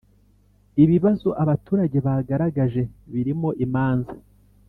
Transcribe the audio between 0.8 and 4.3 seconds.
ibibazo Abaturage bagaragaje birimo imanza